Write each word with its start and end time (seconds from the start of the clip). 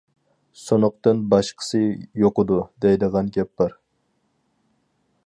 سۇنۇقتىن 0.59 1.19
باشقىسى 1.33 1.81
يۇقىدۇ، 2.23 2.59
دەيدىغان 2.87 3.33
گەپ 3.37 3.53
بار. 3.63 3.77